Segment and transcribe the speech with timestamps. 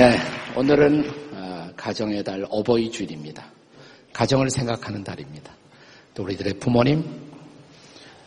[0.00, 0.16] 네,
[0.56, 3.44] 오늘은 어, 가정의 달 어버이 주일입니다.
[4.14, 5.52] 가정을 생각하는 달입니다.
[6.14, 7.04] 또 우리들의 부모님,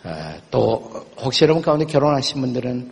[0.04, 2.92] 어, 또 혹시 여러분 가운데 결혼하신 분들은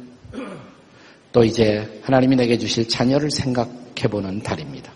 [1.32, 4.92] 또 이제 하나님이 내게 주실 자녀를 생각해보는 달입니다.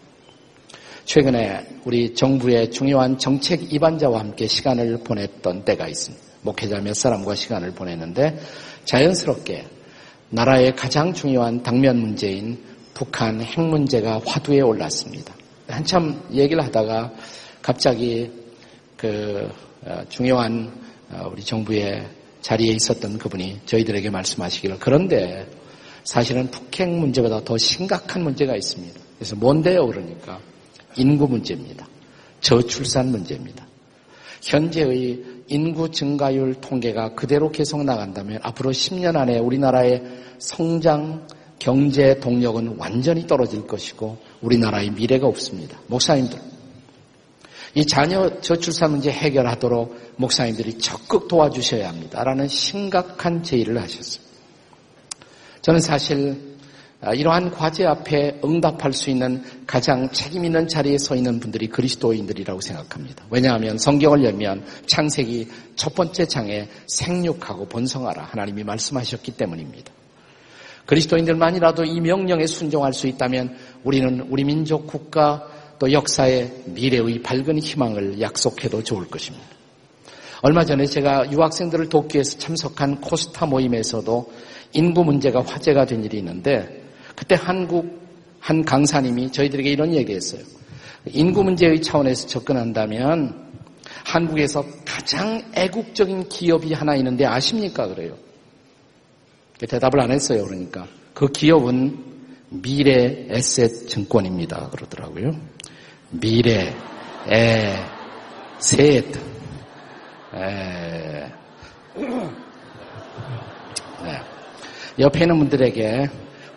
[1.03, 6.25] 최근에 우리 정부의 중요한 정책 입안자와 함께 시간을 보냈던 때가 있습니다.
[6.41, 8.35] 목회자 몇 사람과 시간을 보냈는데
[8.85, 9.63] 자연스럽게
[10.31, 15.35] 나라의 가장 중요한 당면 문제인 북한 핵 문제가 화두에 올랐습니다.
[15.67, 17.11] 한참 얘기를 하다가
[17.61, 18.31] 갑자기
[18.95, 19.51] 그
[19.83, 20.71] 어, 중요한
[21.11, 22.07] 어, 우리 정부의
[22.41, 25.45] 자리에 있었던 그분이 저희들에게 말씀하시기를 그런데
[26.05, 28.97] 사실은 북핵 문제보다 더 심각한 문제가 있습니다.
[29.17, 29.85] 그래서 뭔데요?
[29.87, 30.39] 그러니까
[30.95, 31.85] 인구 문제입니다.
[32.39, 33.67] 저출산 문제입니다.
[34.41, 40.01] 현재의 인구 증가율 통계가 그대로 계속 나간다면 앞으로 10년 안에 우리나라의
[40.37, 41.27] 성장
[41.59, 45.79] 경제 동력은 완전히 떨어질 것이고 우리나라의 미래가 없습니다.
[45.87, 46.39] 목사님들.
[47.75, 52.23] 이 자녀 저출산 문제 해결하도록 목사님들이 적극 도와주셔야 합니다.
[52.23, 54.23] 라는 심각한 제의를 하셨어요.
[55.61, 56.55] 저는 사실
[57.01, 62.61] 아, 이러한 과제 앞에 응답할 수 있는 가장 책임 있는 자리에 서 있는 분들이 그리스도인들이라고
[62.61, 63.25] 생각합니다.
[63.29, 69.91] 왜냐하면 성경을 열면 창세기 첫 번째 장에 생육하고 번성하라 하나님이 말씀하셨기 때문입니다.
[70.85, 75.47] 그리스도인들만이라도 이 명령에 순종할 수 있다면 우리는 우리 민족 국가
[75.79, 79.45] 또 역사의 미래의 밝은 희망을 약속해도 좋을 것입니다.
[80.41, 84.31] 얼마 전에 제가 유학생들을 위해서 참석한 코스타 모임에서도
[84.73, 86.83] 인구 문제가 화제가 된 일이 있는데
[87.15, 88.05] 그때 한국
[88.39, 90.41] 한 강사님이 저희들에게 이런 얘기했어요.
[91.07, 93.43] 인구 문제의 차원에서 접근한다면
[94.05, 97.87] 한국에서 가장 애국적인 기업이 하나 있는데 아십니까?
[97.87, 98.15] 그래요.
[99.59, 100.45] 대답을 안 했어요.
[100.45, 101.97] 그러니까 그 기업은
[102.49, 104.69] 미래 에셋 증권입니다.
[104.69, 105.31] 그러더라고요.
[106.11, 106.75] 미래
[107.27, 109.15] 에셋
[110.33, 111.31] 에...
[114.03, 114.21] 네.
[114.99, 116.09] 옆에 있는 분들에게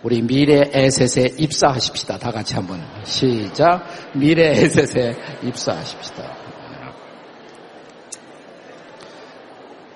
[0.03, 2.19] 우리 미래 에셋에 입사하십시다.
[2.19, 3.85] 다 같이 한번 시작.
[4.15, 6.37] 미래 에셋에 입사하십시다.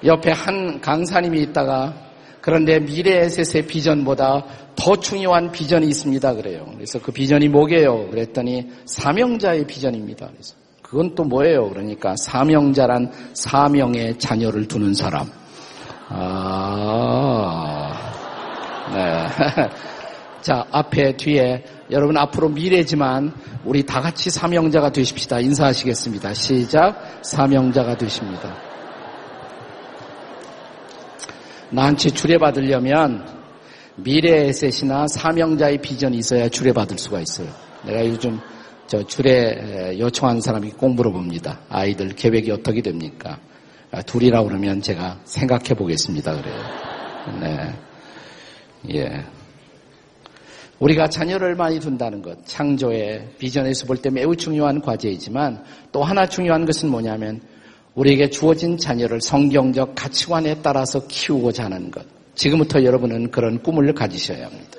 [0.04, 2.01] 옆에 한 강사님이 있다가
[2.42, 4.44] 그런데 미래 에셋의 비전보다
[4.75, 6.34] 더 중요한 비전이 있습니다.
[6.34, 6.66] 그래요.
[6.75, 8.10] 그래서 그 비전이 뭐게요?
[8.10, 10.26] 그랬더니 사명자의 비전입니다.
[10.26, 11.70] 그래서 그건 또 뭐예요?
[11.70, 15.28] 그러니까 사명자란 사명의 자녀를 두는 사람.
[16.08, 17.92] 아,
[18.92, 19.26] 네.
[20.42, 23.32] 자, 앞에, 뒤에, 여러분 앞으로 미래지만
[23.64, 25.38] 우리 다 같이 사명자가 되십시다.
[25.38, 26.34] 인사하시겠습니다.
[26.34, 27.20] 시작.
[27.22, 28.72] 사명자가 되십니다.
[31.72, 33.27] 나한테 주례받으려면
[33.97, 37.49] 미래의 셋이나 사명자의 비전이 있어야 주례받을 수가 있어요.
[37.84, 38.38] 내가 요즘
[38.87, 41.60] 저 주례 요청한 사람이 꼭 물어봅니다.
[41.71, 43.38] 아이들 계획이 어떻게 됩니까?
[43.91, 46.41] 아, 둘이라 그러면 제가 생각해 보겠습니다.
[46.41, 46.56] 그래요.
[47.41, 47.75] 네.
[48.94, 49.25] 예.
[50.78, 55.62] 우리가 자녀를 많이 둔다는 것, 창조의 비전에서 볼 때 매우 중요한 과제이지만
[55.93, 57.41] 또 하나 중요한 것은 뭐냐면
[57.94, 62.06] 우리에게 주어진 자녀를 성경적 가치관에 따라서 키우고자 하는 것.
[62.34, 64.78] 지금부터 여러분은 그런 꿈을 가지셔야 합니다.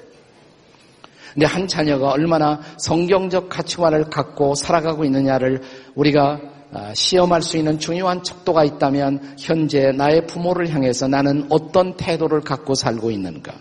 [1.33, 5.61] 근데 한 자녀가 얼마나 성경적 가치관을 갖고 살아가고 있느냐를
[5.95, 6.39] 우리가
[6.75, 12.73] 아, 시험할 수 있는 중요한 척도가 있다면 현재 나의 부모를 향해서 나는 어떤 태도를 갖고
[12.73, 13.53] 살고 있는가.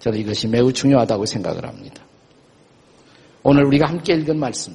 [0.00, 2.02] 저는 이것이 매우 중요하다고 생각을 합니다.
[3.44, 4.74] 오늘 우리가 함께 읽은 말씀.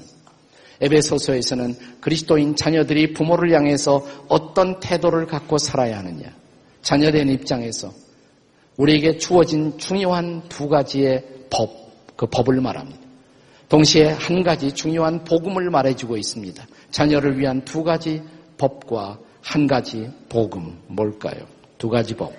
[0.82, 6.34] 에베소서에서는 그리스도인 자녀들이 부모를 향해서 어떤 태도를 갖고 살아야 하느냐.
[6.82, 7.92] 자녀된 입장에서
[8.78, 11.72] 우리에게 주어진 중요한 두 가지의 법,
[12.16, 13.00] 그 법을 말합니다.
[13.70, 16.66] 동시에 한 가지 중요한 복음을 말해주고 있습니다.
[16.92, 18.22] 자녀를 위한 두 가지
[18.58, 21.46] 법과 한 가지 복음, 뭘까요?
[21.78, 22.34] 두 가지 법.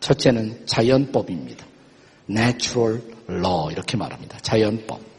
[0.00, 1.64] 첫째는 자연법입니다.
[2.28, 4.38] natural law, 이렇게 말합니다.
[4.38, 5.09] 자연법.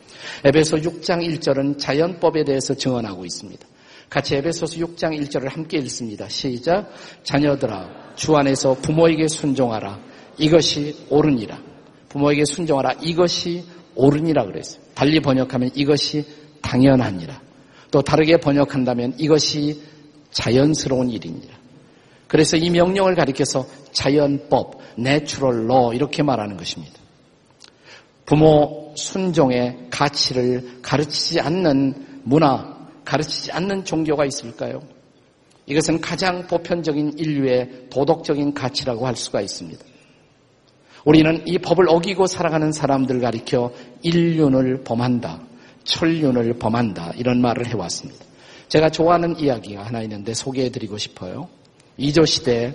[0.44, 3.68] 에베소 6장 1절은 자연법에 대해서 증언하고 있습니다.
[4.09, 6.27] 같이 에베소서 6장 1절을 함께 읽습니다.
[6.27, 6.91] 시작.
[7.23, 10.00] 자녀들아 주 안에서 부모에게 순종하라.
[10.38, 11.59] 이것이 옳으니라.
[12.09, 12.94] 부모에게 순종하라.
[13.01, 13.63] 이것이
[13.95, 14.81] 옳으니라 그랬어요.
[14.94, 16.25] 달리 번역하면 이것이
[16.62, 17.41] 당연하니라.
[17.89, 19.81] 또 다르게 번역한다면 이것이
[20.31, 21.62] 자연스러운 일이니라.
[22.27, 26.94] 그래서 이 명령을 가리켜서 자연법, natural law 이렇게 말하는 것입니다.
[28.25, 34.81] 부모 순종의 가치를 가르치지 않는 문화, 가르치지 않는 종교가 있을까요?
[35.65, 39.83] 이것은 가장 보편적인 인류의 도덕적인 가치라고 할 수가 있습니다.
[41.05, 43.71] 우리는 이 법을 어기고 살아가는 사람들 가리켜
[44.03, 45.41] 인륜을 범한다.
[45.83, 47.13] 천륜을 범한다.
[47.17, 48.23] 이런 말을 해왔습니다.
[48.67, 51.49] 제가 좋아하는 이야기가 하나 있는데 소개해드리고 싶어요.
[51.97, 52.73] 이조 시대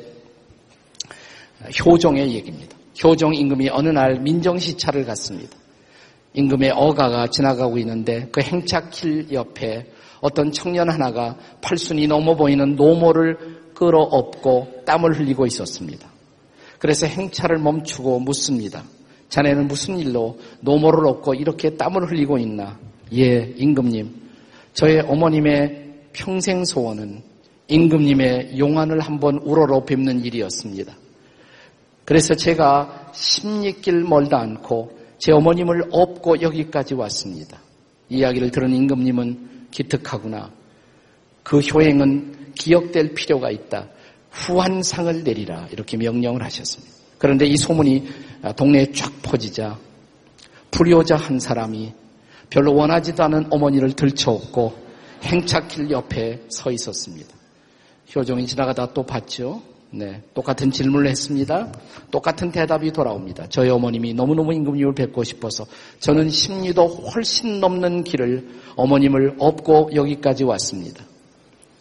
[1.84, 2.76] 효종의 얘기입니다.
[3.02, 5.56] 효종 임금이 어느 날 민정시차를 갔습니다.
[6.36, 9.86] 임금의 어가가 지나가고 있는데 그 행차길 옆에
[10.20, 16.08] 어떤 청년 하나가 팔순이 넘어 보이는 노모를 끌어업고 땀을 흘리고 있었습니다.
[16.78, 18.84] 그래서 행차를 멈추고 묻습니다.
[19.30, 22.78] 자네는 무슨 일로 노모를 업고 이렇게 땀을 흘리고 있나?
[23.14, 24.14] 예, 임금님.
[24.74, 27.22] 저의 어머님의 평생 소원은
[27.68, 30.94] 임금님의 용안을 한번 우러러 뵙는 일이었습니다.
[32.04, 37.60] 그래서 제가 십리길 멀다 않고 제 어머님을 업고 여기까지 왔습니다.
[38.08, 40.50] 이야기를 들은 임금님은 기특하구나.
[41.42, 43.88] 그 효행은 기억될 필요가 있다.
[44.30, 45.68] 후한상을 내리라.
[45.72, 46.94] 이렇게 명령을 하셨습니다.
[47.18, 48.06] 그런데 이 소문이
[48.56, 49.78] 동네에 쫙 퍼지자
[50.70, 51.92] 불효자 한 사람이
[52.50, 54.76] 별로 원하지도 않은 어머니를 들쳐업고
[55.22, 57.34] 행차길 옆에 서 있었습니다.
[58.14, 59.62] 효종이 지나가다 또 봤죠.
[59.90, 61.72] 네, 똑같은 질문을 했습니다.
[62.10, 63.46] 똑같은 대답이 돌아옵니다.
[63.48, 65.64] 저희 어머님이 너무너무 임금님을 뵙고 싶어서
[66.00, 68.46] 저는 심리도 훨씬 넘는 길을
[68.76, 71.04] 어머님을 업고 여기까지 왔습니다.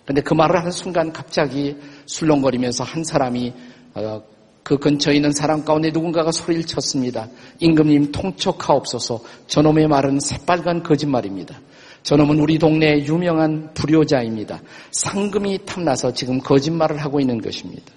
[0.05, 1.75] 근데 그 말을 하는 순간 갑자기
[2.05, 3.53] 술렁거리면서 한 사람이
[3.95, 4.21] 어,
[4.61, 7.27] 그 근처에 있는 사람 가운데 누군가가 소리를 쳤습니다.
[7.59, 11.59] 임금님 통촉하옵소서 저놈의 말은 새빨간 거짓말입니다.
[12.05, 14.61] 저놈은 우리 동네의 유명한 불효자입니다.
[14.91, 17.91] 상금이 탐나서 지금 거짓말을 하고 있는 것입니다.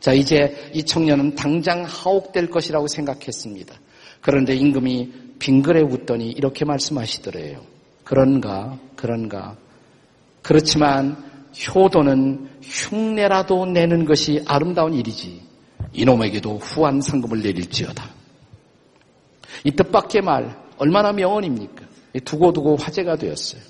[0.00, 3.74] 자, 이제 이 청년은 당장 하옥될 것이라고 생각했습니다.
[4.22, 7.60] 그런데 임금이 빙그레 웃더니 이렇게 말씀하시더래요.
[8.04, 9.54] 그런가, 그런가.
[10.40, 11.22] 그렇지만
[11.74, 15.42] 효도는 흉내라도 내는 것이 아름다운 일이지.
[15.92, 18.08] 이놈에게도 후한 상금을 내릴지어다.
[19.64, 21.87] 이 뜻밖의 말, 얼마나 명언입니까?
[22.24, 23.60] 두고두고 화제가 되었어요.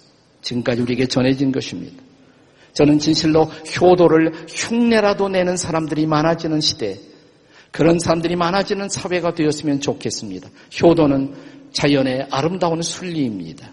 [0.43, 2.03] 지금까지 우리에게 전해진 것입니다.
[2.73, 6.99] 저는 진실로 효도를 흉내라도 내는 사람들이 많아지는 시대,
[7.71, 10.49] 그런 사람들이 많아지는 사회가 되었으면 좋겠습니다.
[10.83, 11.35] 효도는
[11.73, 13.71] 자연의 아름다운 순리입니다.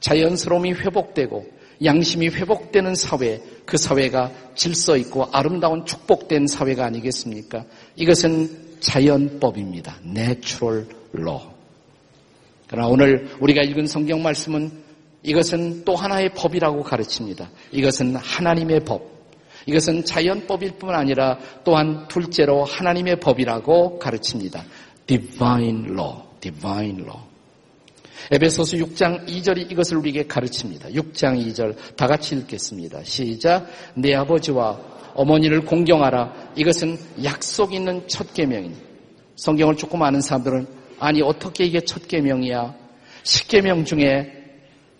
[0.00, 1.46] 자연스러움이 회복되고
[1.84, 7.64] 양심이 회복되는 사회, 그 사회가 질서 있고 아름다운 축복된 사회가 아니겠습니까?
[7.96, 9.98] 이것은 자연법입니다.
[10.02, 11.51] natural law.
[12.72, 14.72] 그러나 오늘 우리가 읽은 성경 말씀은
[15.22, 17.50] 이것은 또 하나의 법이라고 가르칩니다.
[17.70, 19.12] 이것은 하나님의 법.
[19.66, 24.64] 이것은 자연법일 뿐 아니라 또한 둘째로 하나님의 법이라고 가르칩니다.
[25.06, 27.20] divine law, divine law.
[28.30, 30.88] 에베소서 6장 2절이 이것을 우리에게 가르칩니다.
[30.88, 33.04] 6장 2절 다 같이 읽겠습니다.
[33.04, 33.66] 시작.
[33.94, 34.80] 내 아버지와
[35.14, 36.52] 어머니를 공경하라.
[36.56, 38.82] 이것은 약속 있는 첫 계명입니다.
[39.36, 42.76] 성경을 조금 아는 사람들은 아니 어떻게 이게 첫 계명이야?
[43.24, 44.32] 10계명 중에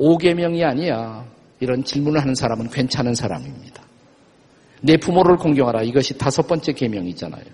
[0.01, 1.25] 5계명이 아니야.
[1.61, 3.81] 이런 질문을 하는 사람은 괜찮은 사람입니다.
[4.81, 5.83] 내 부모를 공경하라.
[5.83, 7.45] 이것이 다섯 번째 계명이잖아요.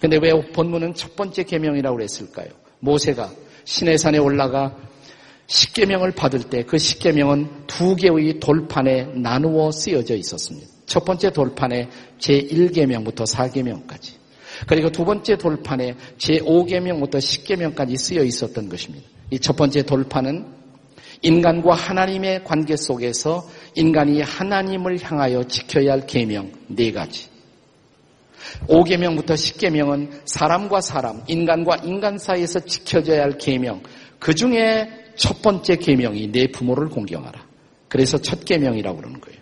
[0.00, 2.48] 근데 왜 본문은 첫 번째 계명이라고 그랬을까요?
[2.80, 3.30] 모세가
[3.64, 4.74] 시내산에 올라가
[5.48, 10.66] 10계명을 받을 때그 10계명은 두 개의 돌판에 나누어 쓰여져 있었습니다.
[10.86, 14.21] 첫 번째 돌판에 제1계명부터 4계명까지.
[14.66, 19.08] 그리고 두 번째 돌판에 제5계명부터 10계명까지 쓰여 있었던 것입니다.
[19.32, 20.44] 이 첫 번째 돌판은
[21.22, 27.28] 인간과 하나님의 관계 속에서 인간이 하나님을 향하여 지켜야 할 계명 네 가지.
[28.68, 33.82] 5계명부터 10계명은 사람과 사람, 인간과 인간 사이에서 지켜져야 할 계명.
[34.18, 37.46] 그 중에 첫 번째 계명이 내 부모를 공경하라.
[37.88, 39.40] 그래서 첫 계명이라고 그러는 거예요.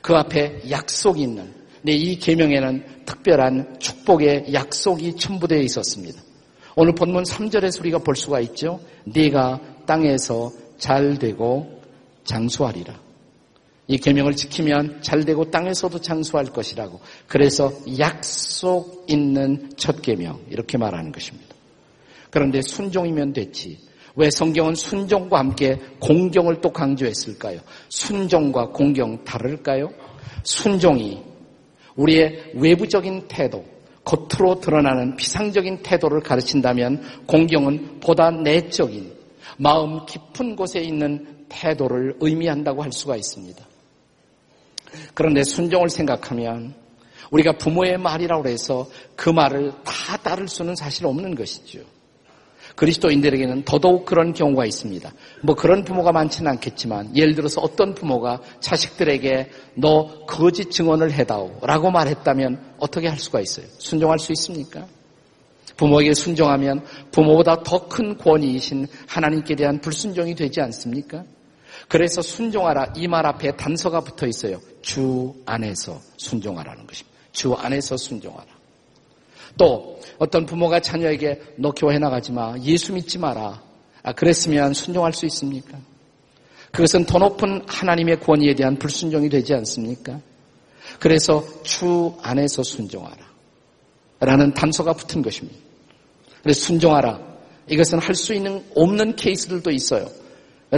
[0.00, 6.20] 그 앞에 약속이 있는 네, 이 계명에는 특별한 축복의 약속이 첨부되어 있었습니다.
[6.76, 8.80] 오늘 본문 3절에서 우리가 볼 수가 있죠.
[9.04, 11.80] 네가 땅에서 잘 되고
[12.24, 13.08] 장수하리라.
[13.88, 17.00] 이 계명을 지키면 잘 되고 땅에서도 장수할 것이라고.
[17.26, 21.54] 그래서 약속 있는 첫 계명 이렇게 말하는 것입니다.
[22.30, 23.78] 그런데 순종이면 됐지.
[24.14, 27.60] 왜 성경은 순종과 함께 공경을 또 강조했을까요?
[27.88, 29.90] 순종과 공경 다를까요?
[30.42, 31.22] 순종이
[31.98, 33.64] 우리의 외부적인 태도,
[34.04, 39.12] 겉으로 드러나는 비상적인 태도를 가르친다면 공경은 보다 내적인
[39.58, 43.62] 마음 깊은 곳에 있는 태도를 의미한다고 할 수가 있습니다.
[45.12, 46.74] 그런데 순종을 생각하면
[47.30, 51.80] 우리가 부모의 말이라고 해서 그 말을 다 따를 수는 사실 없는 것이죠.
[52.78, 55.12] 그리스도인들에게는 더더욱 그런 경우가 있습니다.
[55.42, 61.90] 뭐 그런 부모가 많지는 않겠지만 예를 들어서 어떤 부모가 자식들에게 너 거짓 증언을 해다오 라고
[61.90, 63.66] 말했다면 어떻게 할 수가 있어요?
[63.78, 64.86] 순종할 수 있습니까?
[65.76, 71.24] 부모에게 순종하면 부모보다 더 큰 권위이신 하나님께 대한 불순종이 되지 않습니까?
[71.88, 74.60] 그래서 순종하라 이 말 앞에 단서가 붙어 있어요.
[74.82, 77.18] 주 안에서 순종하라는 것입니다.
[77.32, 78.57] 주 안에서 순종하라.
[79.58, 82.56] 또 어떤 부모가 자녀에게 너 교회 나가지 마.
[82.62, 83.62] 예수 믿지 마라.
[84.02, 85.76] 아, 그랬으면 순종할 수 있습니까?
[86.72, 90.20] 그것은 더 높은 하나님의 권위에 대한 불순종이 되지 않습니까?
[90.98, 93.28] 그래서 주 안에서 순종하라.
[94.20, 95.58] 라는 단서가 붙은 것입니다.
[96.42, 97.20] 그래서 순종하라.
[97.68, 100.08] 이것은 할 수 있는 없는 케이스들도 있어요.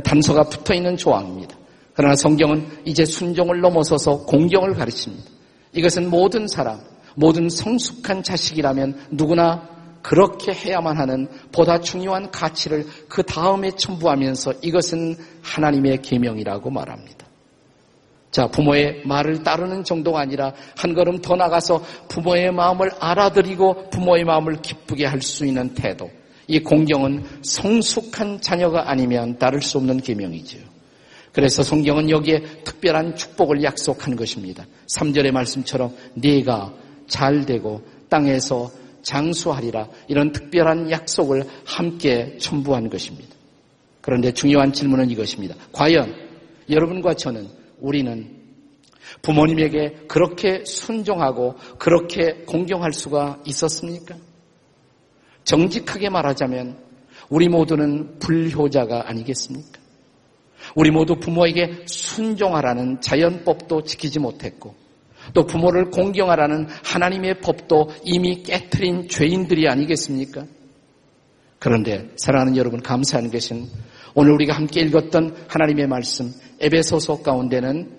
[0.04, 1.56] 단서가 붙어 있는 조항입니다.
[1.94, 5.24] 그러나 성경은 이제 순종을 넘어서서 공경을 가르칩니다.
[5.72, 6.80] 이것은 모든 사람,
[7.14, 9.68] 모든 성숙한 자식이라면 누구나
[10.02, 17.26] 그렇게 해야만 하는 보다 중요한 가치를 그 다음에 첨부하면서 이것은 하나님의 계명이라고 말합니다.
[18.30, 24.62] 자, 부모의 말을 따르는 정도가 아니라 한 걸음 더 나가서 부모의 마음을 알아들이고 부모의 마음을
[24.62, 26.10] 기쁘게 할 수 있는 태도.
[26.46, 30.62] 이 공경은 성숙한 자녀가 아니면 따를 수 없는 계명이지요.
[31.32, 34.64] 그래서 성경은 여기에 특별한 축복을 약속한 것입니다.
[34.86, 36.72] 3절의 말씀처럼 네가
[37.10, 38.70] 잘 되고 땅에서
[39.02, 43.28] 장수하리라 이런 특별한 약속을 함께 첨부한 것입니다.
[44.00, 45.54] 그런데 중요한 질문은 이것입니다.
[45.72, 46.14] 과연
[46.70, 47.48] 여러분과 저는
[47.80, 48.40] 우리는
[49.22, 54.16] 부모님에게 그렇게 순종하고 그렇게 공경할 수가 있었습니까?
[55.44, 56.78] 정직하게 말하자면
[57.28, 59.80] 우리 모두는 불효자가 아니겠습니까?
[60.74, 64.74] 우리 모두 부모에게 순종하라는 자연법도 지키지 못했고
[65.34, 70.44] 또 부모를 공경하라는 하나님의 법도 이미 깨뜨린 죄인들이 아니겠습니까?
[71.58, 73.66] 그런데 사랑하는 여러분 감사한 것은
[74.14, 77.90] 오늘 우리가 함께 읽었던 하나님의 말씀 에베소서 가운데는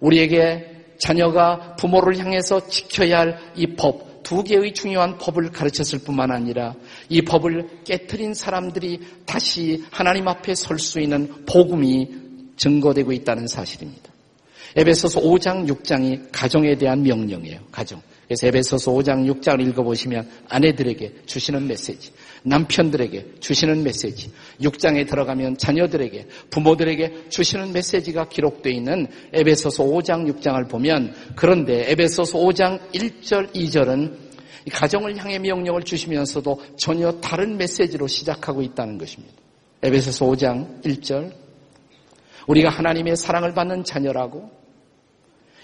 [0.00, 6.74] 우리에게 자녀가 부모를 향해서 지켜야 할 이 법, 두 개의 중요한 법을 가르쳤을 뿐만 아니라
[7.08, 12.08] 이 법을 깨뜨린 사람들이 다시 하나님 앞에 설 수 있는 복음이
[12.56, 14.15] 증거되고 있다는 사실입니다.
[14.76, 17.60] 에베소서 5장 6장이 가정에 대한 명령이에요.
[17.70, 18.00] 가정.
[18.26, 22.10] 그래서 에베소서 5장 6장을 읽어보시면 아내들에게 주시는 메시지,
[22.42, 31.14] 남편들에게 주시는 메시지, 6장에 들어가면 자녀들에게, 부모들에게 주시는 메시지가 기록되어 있는 에베소서 5장 6장을 보면
[31.36, 34.26] 그런데 에베소서 5장 1절 2절은
[34.72, 39.34] 가정을 향해 명령을 주시면서도 전혀 다른 메시지로 시작하고 있다는 것입니다.
[39.82, 41.45] 에베소서 5장 1절
[42.46, 44.50] 우리가 하나님의 사랑을 받는 자녀라고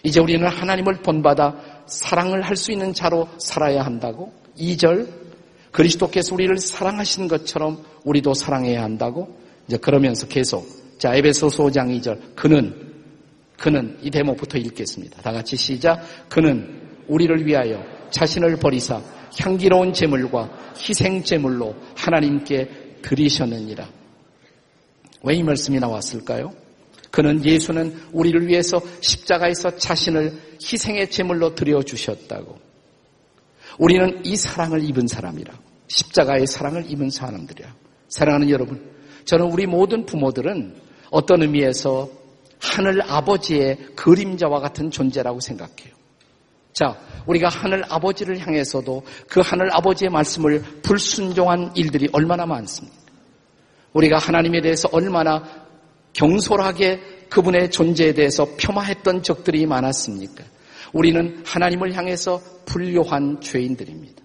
[0.05, 5.09] 이제 우리는 하나님을 본받아 사랑을 할 수 있는 자로 살아야 한다고 2절
[5.71, 10.67] 그리스도께서 우리를 사랑하신 것처럼 우리도 사랑해야 한다고 이제 그러면서 계속
[10.99, 12.93] 자 에베소서 5장 2절 그는
[13.59, 15.23] 그는 이 대목부터 읽겠습니다.
[15.23, 19.01] 다 같이 시작 그는 우리를 위하여 자신을 버리사
[19.39, 23.89] 향기로운 제물과 희생 제물로 하나님께 드리셨느니라.
[25.25, 26.53] 왜 이 말씀이 나왔을까요?
[27.13, 32.59] 그는 예수는 우리를 위해서 십자가에서 자신을 희생의 제물로 드려 주셨다고.
[33.79, 35.53] 우리는 이 사랑을 입은 사람이라.
[35.89, 37.75] 십자가의 사랑을 입은 사람들이야.
[38.09, 38.91] 사랑하는 여러분,
[39.27, 40.75] 저는 우리 모든 부모들은
[41.11, 42.09] 어떤 의미에서
[42.59, 45.93] 하늘 아버지의 그림자와 같은 존재라고 생각해요.
[46.73, 52.97] 자, 우리가 하늘 아버지를 향해서도 그 하늘 아버지의 말씀을 불순종한 일들이 얼마나 많습니까?
[53.93, 55.62] 우리가 하나님에 대해서 얼마나
[56.13, 60.45] 경솔하게 그분의 존재에 대해서 폄하했던 적들이 많았습니까?
[60.93, 64.23] 우리는 하나님을 향해서 불효한 죄인들입니다.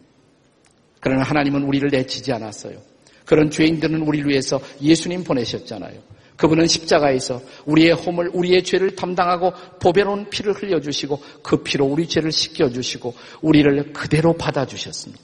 [0.99, 2.81] 그러나 하나님은 우리를 내치지 않았어요.
[3.25, 6.01] 그런 죄인들은 우리를 위해서 예수님 보내셨잖아요.
[6.37, 9.51] 그분은 십자가에서 우리의 홈을 우리의 죄를 담당하고
[9.81, 15.21] 보배로운 피를 흘려주시고 그 피로 우리 죄를 씻겨주시고 우리를 그대로 받아주셨습니다.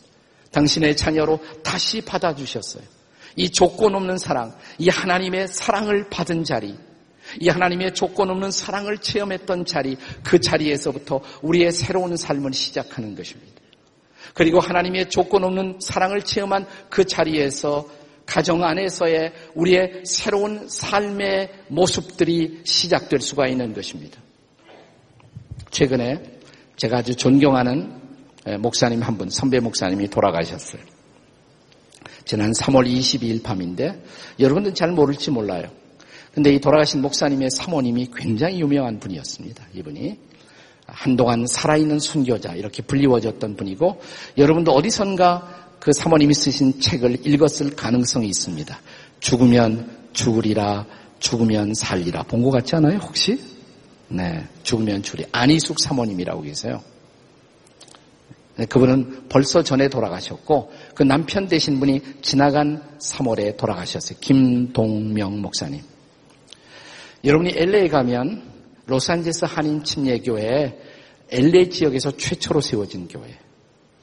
[0.52, 2.84] 당신의 자녀로 다시 받아주셨어요.
[3.36, 6.76] 이 조건 없는 사랑, 이 하나님의 사랑을 받은 자리,
[7.40, 13.54] 이 하나님의 조건 없는 사랑을 체험했던 자리, 그 자리에서부터 우리의 새로운 삶을 시작하는 것입니다.
[14.34, 17.88] 그리고 하나님의 조건 없는 사랑을 체험한 그 자리에서
[18.26, 24.22] 가정 안에서의 우리의 새로운 삶의 모습들이 시작될 수가 있는 것입니다.
[25.72, 26.40] 최근에
[26.78, 28.02] 제가 아주 존경하는
[28.60, 30.93] 목사님 한 분, 선배 목사님이 돌아가셨어요.
[32.26, 34.02] 지난 3월 22일 밤인데
[34.40, 35.70] 여러분들은 잘 모를지 몰라요.
[36.34, 39.68] 근데 이 돌아가신 목사님의 사모님이 굉장히 유명한 분이었습니다.
[39.74, 40.18] 이분이
[40.88, 44.02] 한동안 살아있는 순교자 이렇게 불리워졌던 분이고
[44.38, 48.80] 여러분도 어디선가 그 사모님이 쓰신 책을 읽었을 가능성이 있습니다.
[49.20, 50.86] 죽으면 죽으리라
[51.20, 53.40] 죽으면 살리라 본 것 같지 않아요 혹시?
[54.10, 56.82] 네 죽으면 죽으리 안희숙 사모님이라고 계세요.
[58.56, 64.20] 네, 그분은 벌써 전에 돌아가셨고 그 남편 되신 분이 지나간 3월에 돌아가셨어요.
[64.22, 65.82] 김동명 목사님.
[67.24, 68.44] 여러분이 LA 가면
[68.86, 70.78] 로스앤젤스 한인 침례교회
[71.32, 73.38] LA 지역에서 최초로 세워진 교회.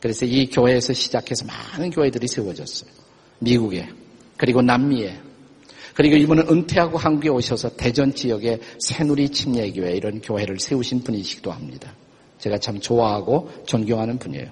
[0.00, 2.90] 그래서 이 교회에서 시작해서 많은 교회들이 세워졌어요.
[3.38, 3.88] 미국에
[4.37, 5.21] 그리고 남미에
[5.95, 11.95] 그리고 이분은 은퇴하고 한국에 오셔서 대전 지역에 새누리 침례교회 이런 교회를 세우신 분이시기도 합니다.
[12.41, 14.49] 제가 참 좋아하고 존경하는 분이에요.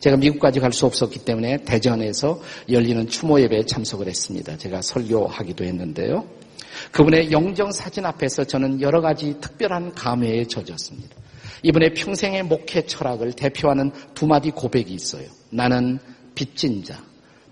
[0.00, 4.56] 제가 미국까지 갈 수 없었기 때문에 대전에서 열리는 추모 예배에 참석을 했습니다.
[4.56, 6.24] 제가 설교하기도 했는데요.
[6.92, 11.16] 그분의 영정 사진 앞에서 저는 여러 가지 특별한 감회에 젖었습니다.
[11.62, 15.26] 이분의 평생의 목회 철학을 대표하는 두 마디 고백이 있어요.
[15.50, 15.98] 나는
[16.34, 17.02] 빚진 자,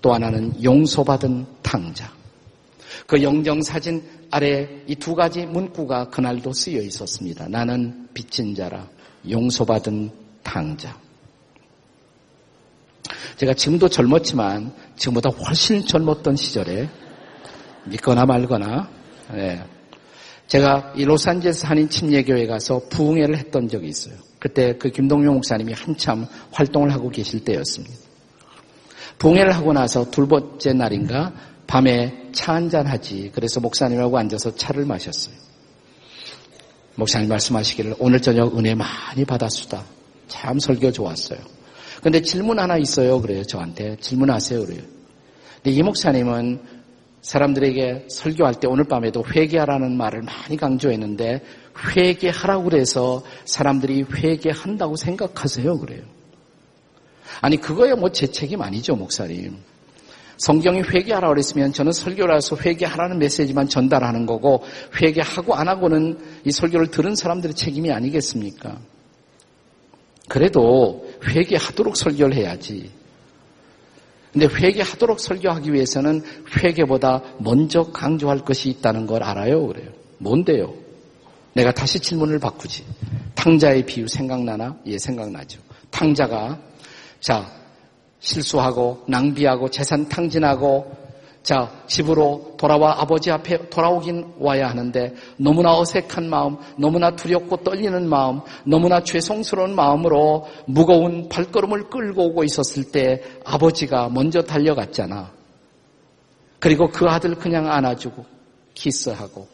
[0.02, 2.12] 또 하나는 용서받은 탕자.
[3.06, 7.48] 그 영정 사진 아래 이 두 가지 문구가 그날도 쓰여 있었습니다.
[7.48, 8.88] 나는 빚진 자라
[9.28, 10.10] 용서받은
[10.42, 10.98] 탕자.
[13.36, 16.88] 제가 지금도 젊었지만 지금보다 훨씬 젊었던 시절에
[17.86, 18.88] 믿거나 말거나
[19.32, 19.64] 네.
[20.46, 24.14] 제가 이 로산젤스 한인 침례교회 가서 부흥회를 했던 적이 있어요.
[24.38, 27.94] 그때 그 김동용 목사님이 한참 활동을 하고 계실 때였습니다.
[29.18, 31.32] 부흥회를 하고 나서 둘 번째 날인가
[31.66, 33.30] 밤에 차 한잔 하지.
[33.34, 35.34] 그래서 목사님하고 앉아서 차를 마셨어요.
[36.96, 39.84] 목사님 말씀하시기를 오늘 저녁 은혜 많이 받았수다.
[40.28, 41.38] 참 설교 좋았어요.
[42.02, 43.20] 근데 질문 하나 있어요.
[43.20, 43.42] 그래요.
[43.44, 43.96] 저한테.
[43.96, 44.64] 질문하세요.
[44.66, 44.82] 그래요.
[45.56, 46.60] 근데 이 목사님은
[47.22, 51.42] 사람들에게 설교할 때 오늘 밤에도 회개하라는 말을 많이 강조했는데
[51.96, 55.78] 회개하라고 그래서 사람들이 회개한다고 생각하세요.
[55.78, 56.02] 그래요.
[57.40, 59.56] 아니, 그거야 뭐 제 책임 아니죠, 목사님.
[60.38, 64.62] 성경이 회개하라고 그랬으면 저는 설교라서 회개하라는 메시지만 전달하는 거고
[65.00, 68.78] 회개하고 안 하고는 이 설교를 들은 사람들의 책임이 아니겠습니까?
[70.28, 72.90] 그래도 회개하도록 설교를 해야지.
[74.32, 76.22] 근데 회개하도록 설교하기 위해서는
[76.58, 79.90] 회개보다 먼저 강조할 것이 있다는 걸 알아요, 그래요.
[80.18, 80.74] 뭔데요?
[81.54, 82.84] 내가 다시 질문을 바꾸지.
[83.36, 84.76] 탕자의 비유 생각나나?
[84.86, 85.60] 예, 생각나죠.
[85.90, 86.58] 탕자가
[87.20, 87.50] 자,
[88.24, 91.04] 실수하고 낭비하고 재산 탕진하고
[91.42, 98.40] 자, 집으로 돌아와 아버지 앞에 돌아오긴 와야 하는데 너무나 어색한 마음, 너무나 두렵고 떨리는 마음,
[98.64, 105.32] 너무나 죄송스러운 마음으로 무거운 발걸음을 끌고 오고 있었을 때 아버지가 먼저 달려갔잖아.
[106.60, 108.24] 그리고 그 아들 그냥 안아주고
[108.72, 109.46] 키스하고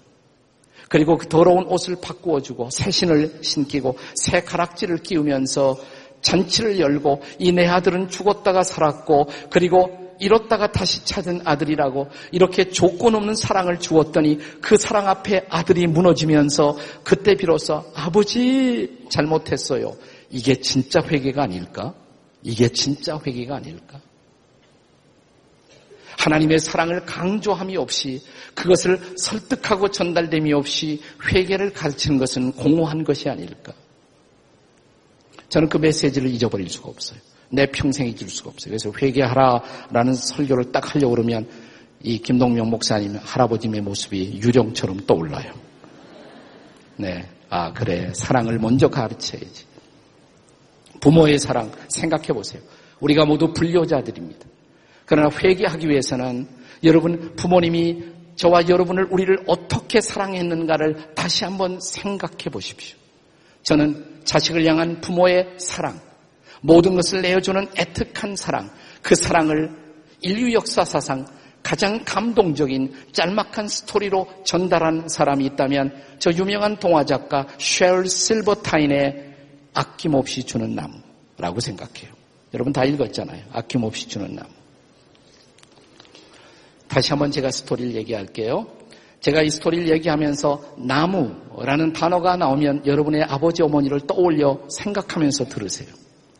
[0.88, 5.76] 그리고 그 더러운 옷을 바꾸어 주고 새 신을 신기고 새 가락지를 끼우면서
[6.22, 13.34] 잔치를 열고 이 내 아들은 죽었다가 살았고 그리고 잃었다가 다시 찾은 아들이라고 이렇게 조건 없는
[13.34, 19.96] 사랑을 주었더니 그 사랑 앞에 아들이 무너지면서 그때 비로소 아버지 잘못했어요.
[20.30, 21.94] 이게 진짜 회개가 아닐까?
[22.42, 24.00] 이게 진짜 회개가 아닐까?
[26.18, 28.22] 하나님의 사랑을 강조함이 없이
[28.54, 31.00] 그것을 설득하고 전달됨이 없이
[31.32, 33.72] 회개를 가르치는 것은 공허한 것이 아닐까?
[35.50, 37.18] 저는 그 메시지를 잊어버릴 수가 없어요.
[37.50, 38.70] 내 평생 잊을 수가 없어요.
[38.70, 41.46] 그래서 회개하라라는 설교를 딱 하려고 그러면
[42.02, 45.52] 이 김동명 목사님 할아버지의 모습이 유령처럼 떠올라요.
[46.96, 47.28] 네.
[47.50, 48.10] 아, 그래.
[48.14, 49.66] 사랑을 먼저 가르쳐야지.
[51.00, 52.62] 부모의 사랑 생각해 보세요.
[53.00, 54.46] 우리가 모두 불효자들입니다.
[55.04, 56.46] 그러나 회개하기 위해서는
[56.84, 58.04] 여러분 부모님이
[58.36, 62.99] 저와 여러분을 우리를 어떻게 사랑했는가를 다시 한번 생각해 보십시오.
[63.62, 66.00] 저는 자식을 향한 부모의 사랑,
[66.60, 68.70] 모든 것을 내어주는 애틋한 사랑,
[69.02, 69.70] 그 사랑을
[70.22, 71.26] 인류 역사 사상
[71.62, 79.34] 가장 감동적인 짤막한 스토리로 전달한 사람이 있다면 저 유명한 동화 작가 쉘 실버타인의
[79.74, 82.12] 아낌없이 주는 나무라고 생각해요.
[82.54, 83.44] 여러분 다 읽었잖아요.
[83.52, 84.48] 아낌없이 주는 나무.
[86.88, 88.66] 다시 한번 제가 스토리를 얘기할게요.
[89.20, 95.88] 제가 이 스토리를 얘기하면서 나무라는 단어가 나오면 여러분의 아버지 어머니를 떠올려 생각하면서 들으세요.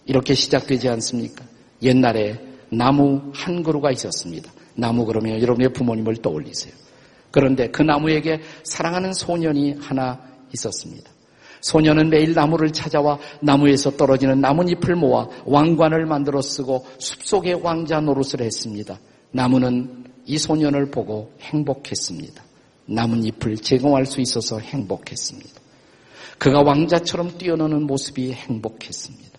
[0.06, 1.44] 이렇게 시작되지 않습니까?
[1.82, 2.40] 옛날에
[2.70, 4.50] 나무 한 그루가 있었습니다.
[4.74, 6.72] 나무 그러면 여러분의 부모님을 떠올리세요.
[7.30, 10.18] 그런데 그 나무에게 사랑하는 소년이 하나
[10.52, 11.10] 있었습니다.
[11.60, 18.98] 소년은 매일 나무를 찾아와 나무에서 떨어지는 나뭇잎을 모아 왕관을 만들어 쓰고 숲속의 왕자 노릇을 했습니다.
[19.32, 22.49] 나무는 이 소년을 보고 행복했습니다.
[22.90, 25.61] 나뭇잎을 제공할 수 있어서 행복했습니다.
[26.38, 29.38] 그가 왕자처럼 뛰어노는 모습이 행복했습니다.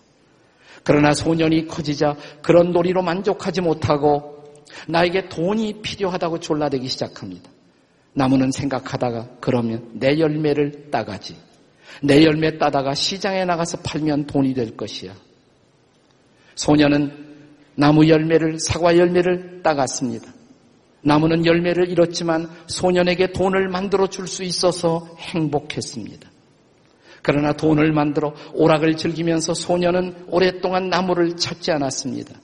[0.84, 4.44] 그러나 소년이 커지자 그런 놀이로 만족하지 못하고
[4.88, 7.50] 나에게 돈이 필요하다고 졸라대기 시작합니다.
[8.14, 11.36] 나무는 생각하다가 그러면 내 열매를 따가지.
[12.02, 15.14] 내 열매 따다가 시장에 나가서 팔면 돈이 될 것이야.
[16.54, 17.32] 소녀는
[17.74, 20.31] 나무 열매를, 사과 열매를 따갔습니다.
[21.02, 26.30] 나무는 열매를 잃었지만 소년에게 돈을 만들어 줄 수 있어서 행복했습니다.
[27.22, 32.34] 그러나 돈을 만들어 오락을 즐기면서 소년은 오랫동안 나무를 찾지 않았습니다.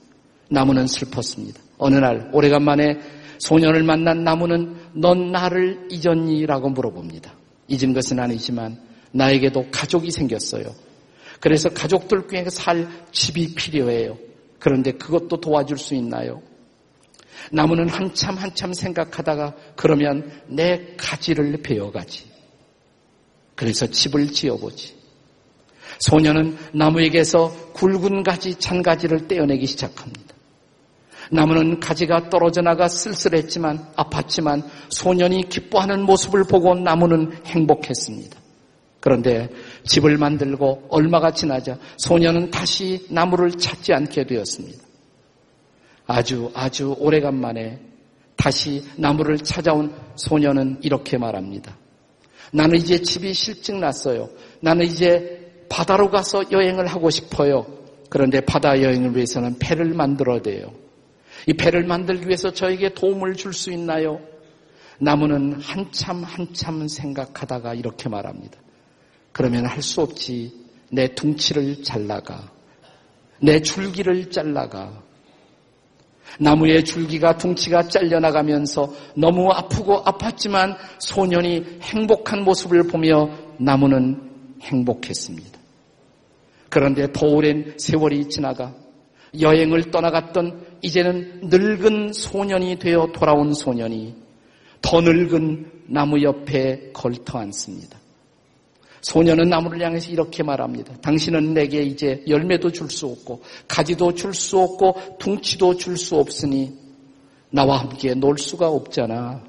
[0.49, 1.59] 나무는 슬펐습니다.
[1.77, 2.99] 어느 날 오래간만에
[3.39, 6.45] 소년을 만난 나무는 넌 나를 잊었니?
[6.45, 7.33] 라고 물어봅니다.
[7.67, 8.77] 잊은 것은 아니지만
[9.11, 10.73] 나에게도 가족이 생겼어요.
[11.39, 14.17] 그래서 가족들 중에 살 집이 필요해요.
[14.59, 16.41] 그런데 그것도 도와줄 수 있나요?
[17.51, 22.29] 나무는 한참 한참 생각하다가 그러면 내 가지를 베어가지.
[23.55, 24.97] 그래서 집을 지어보지.
[25.99, 30.35] 소녀는 나무에게서 굵은 가지, 찬 가지를 떼어내기 시작합니다.
[31.31, 38.39] 나무는 가지가 떨어져 나가 쓸쓸했지만 아팠지만 소년이 기뻐하는 모습을 보고 나무는 행복했습니다.
[38.99, 39.49] 그런데
[39.85, 44.88] 집을 만들고 얼마가 지나자 소년은 다시 나무를 찾지 않게 되었습니다.
[46.09, 47.79] 아주 아주 오래간만에
[48.35, 51.77] 다시 나무를 찾아온 소년은 이렇게 말합니다.
[52.51, 54.27] 나는 이제 집이 실증 났어요.
[54.59, 57.67] 나는 이제 바다로 가서 여행을 하고 싶어요.
[58.09, 60.73] 그런데 바다 여행을 위해서는 배를 만들어야 돼요.
[61.45, 64.19] 이 배를 만들기 위해서 저에게 도움을 줄 수 있나요?
[64.97, 68.57] 나무는 한참 한참 생각하다가 이렇게 말합니다.
[69.31, 70.51] 그러면 할 수 없지.
[70.91, 72.51] 내 둥치를 잘라가.
[73.39, 75.03] 내 줄기를 잘라가.
[76.39, 84.29] 나무의 줄기가 둥치가 잘려나가면서 너무 아프고 아팠지만 소년이 행복한 모습을 보며 나무는
[84.61, 85.59] 행복했습니다.
[86.69, 88.73] 그런데 더 오랜 세월이 지나가
[89.39, 94.15] 여행을 떠나갔던 이제는 늙은 소년이 되어 돌아온 소년이
[94.81, 97.98] 더 늙은 나무 옆에 걸터 앉습니다.
[99.01, 100.93] 소년은 나무를 향해서 이렇게 말합니다.
[101.01, 106.73] 당신은 내게 이제 열매도 줄 수 없고 가지도 줄 수 없고 둥치도 줄 수 없으니
[107.51, 109.43] 나와 함께 놀 수가 없잖아.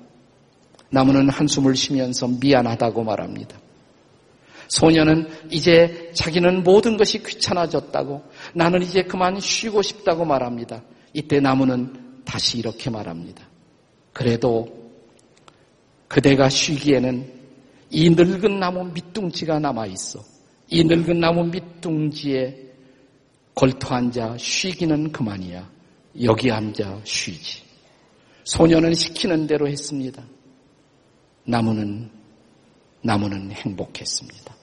[0.90, 3.58] 나무는 한숨을 쉬면서 미안하다고 말합니다.
[4.68, 8.22] 소년은 이제 자기는 모든 것이 귀찮아졌다고
[8.54, 10.82] 나는 이제 그만 쉬고 싶다고 말합니다.
[11.12, 11.92] 이때 나무는
[12.24, 13.42] 다시 이렇게 말합니다.
[14.12, 14.68] 그래도
[16.08, 17.39] 그대가 쉬기에는
[17.90, 20.20] 이 늙은 나무 밑둥지가 남아 있어.
[20.68, 22.56] 이 늙은 나무 밑둥지에
[23.54, 25.68] 걸터 앉아 쉬기는 그만이야.
[26.22, 27.62] 여기 앉아 쉬지.
[28.44, 30.22] 소녀는 시키는 대로 했습니다.
[31.44, 32.08] 나무는
[33.02, 34.54] 나무는 행복했습니다.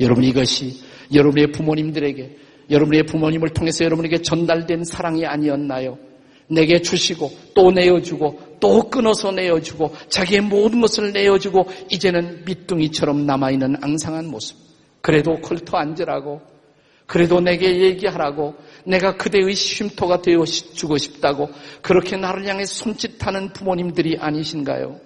[0.00, 0.82] 여러분 이것이
[1.14, 2.36] 여러분의 부모님들에게
[2.70, 5.96] 여러분의 부모님을 통해서 여러분에게 전달된 사랑이 아니었나요?
[6.48, 14.26] 내게 주시고 또 내어주고 또 끊어서 내어주고 자기의 모든 것을 내어주고 이제는 밑둥이처럼 남아있는 앙상한
[14.26, 14.56] 모습.
[15.00, 16.40] 그래도 컬터 앉으라고
[17.06, 18.54] 그래도 내게 얘기하라고
[18.84, 25.05] 내가 그대의 쉼터가 되어 주고 싶다고 그렇게 나를 향해 손짓하는 부모님들이 아니신가요?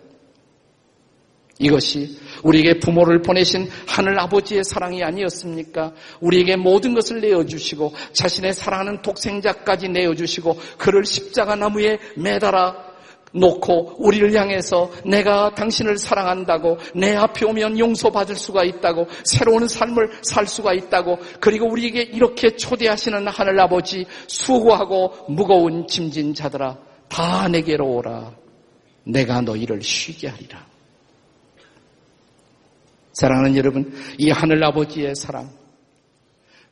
[1.61, 5.93] 이것이 우리에게 부모를 보내신 하늘 아버지의 사랑이 아니었습니까?
[6.21, 12.91] 우리에게 모든 것을 내어주시고 자신의 사랑하는 독생자까지 내어주시고 그를 십자가 나무에 매달아
[13.33, 20.47] 놓고 우리를 향해서 내가 당신을 사랑한다고 내 앞에 오면 용서받을 수가 있다고 새로운 삶을 살
[20.47, 26.77] 수가 있다고 그리고 우리에게 이렇게 초대하시는 하늘 아버지 수고하고 무거운 짐진 자들아
[27.09, 28.33] 다 내게로 오라
[29.05, 30.70] 내가 너희를 쉬게 하리라
[33.13, 35.51] 사랑하는 여러분, 이 하늘 아버지의 사랑,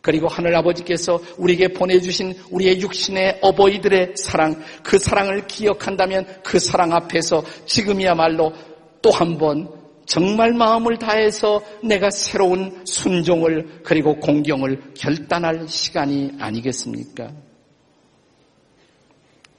[0.00, 7.44] 그리고 하늘 아버지께서 우리에게 보내주신 우리의 육신의 어버이들의 사랑, 그 사랑을 기억한다면 그 사랑 앞에서
[7.66, 8.52] 지금이야말로
[9.02, 17.30] 또 한 번 정말 마음을 다해서 내가 새로운 순종을 그리고 공경을 결단할 시간이 아니겠습니까?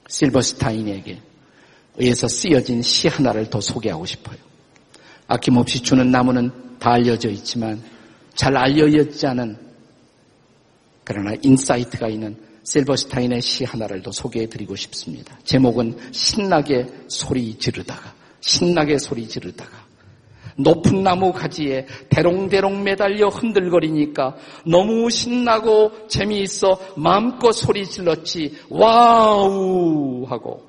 [0.08, 1.22] 실버스타인에게
[1.98, 4.38] 의해서 쓰여진 시 하나를 더 소개하고 싶어요.
[5.28, 7.82] 아낌없이 주는 나무는 다 알려져 있지만
[8.36, 9.58] 잘 알려졌지 않은
[11.04, 15.38] 그러나 insight가 있는 실버스타인의 시 하나를 더 소개해 드리고 싶습니다.
[15.44, 19.89] 제목은 신나게 소리 지르다가 신나게 소리 지르다가
[20.56, 30.68] 높은 나무 가지에 대롱대롱 매달려 흔들거리니까 너무 신나고 재미있어 마음껏 소리 질렀지 wow 하고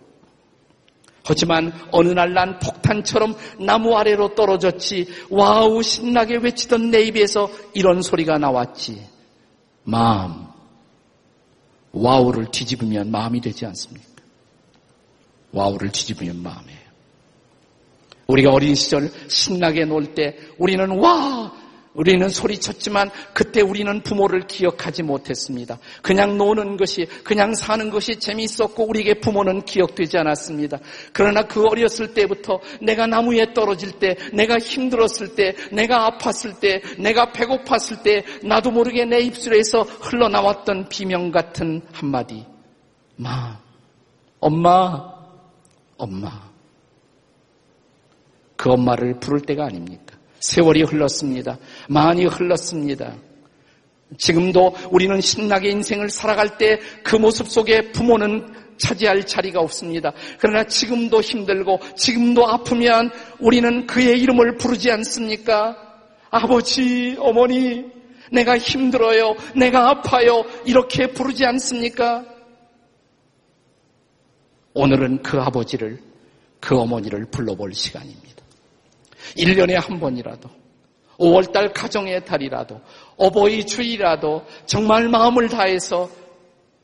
[1.31, 5.07] 하지만 어느 날 난 폭탄처럼 나무 아래로 떨어졌지.
[5.31, 9.05] Wow 신나게 외치던 내 입에서 이런 소리가 나왔지.
[9.85, 10.46] Mom.
[11.92, 14.07] Wow를 뒤집으면 mom이 되지 않습니까?
[15.53, 16.79] Wow를 뒤집으면 mom이에요.
[18.29, 21.53] 우리가 어린 시절 신나게 놀 때 우리는 와
[21.94, 25.79] 우리는 소리쳤지만 그때 우리는 부모를 기억하지 못했습니다.
[26.03, 30.79] 그냥 노는 것이, 그냥 사는 것이 재미있었고 우리에게 부모는 기억되지 않았습니다.
[31.12, 37.33] 그러나 그 어렸을 때부터 내가 나무에 떨어질 때, 내가 힘들었을 때, 내가 아팠을 때, 내가
[37.33, 42.46] 배고팠을 때, 나도 모르게 내 입술에서 흘러나왔던 비명 같은 한마디.
[43.16, 43.59] 마,
[44.38, 45.12] 엄마,
[45.96, 46.50] 엄마.
[48.57, 50.10] 그 엄마를 부를 때가 아닙니까?
[50.40, 51.59] 세월이 흘렀습니다.
[51.88, 53.14] 많이 흘렀습니다.
[54.18, 60.12] 지금도 우리는 신나게 인생을 살아갈 때 그 모습 속에 부모는 차지할 자리가 없습니다.
[60.38, 65.76] 그러나 지금도 힘들고 지금도 아프면 우리는 그의 이름을 부르지 않습니까?
[66.31, 67.85] 아버지, 어머니,
[68.31, 69.35] 내가 힘들어요.
[69.57, 70.44] 내가 아파요.
[70.64, 72.24] 이렇게 부르지 않습니까?
[74.72, 75.98] 오늘은 그 아버지를,
[76.61, 78.39] 그 어머니를 불러볼 시간입니다.
[79.37, 80.48] 1년에 한 번이라도
[81.18, 82.80] 5월달 가정의 달이라도
[83.16, 86.11] 어버이 주일이라도 정말 마음을 다해서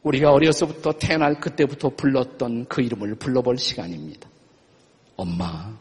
[0.03, 4.29] 우리가 어려서부터 태어날 그때부터 불렀던 그 이름을 불러볼 시간입니다.
[5.17, 5.75] 엄마,